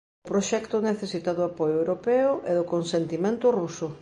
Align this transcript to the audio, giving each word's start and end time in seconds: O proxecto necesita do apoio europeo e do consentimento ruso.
O 0.25 0.27
proxecto 0.31 0.75
necesita 0.89 1.31
do 1.37 1.43
apoio 1.49 1.75
europeo 1.81 2.31
e 2.49 2.51
do 2.59 2.63
consentimento 2.73 3.45
ruso. 3.59 3.87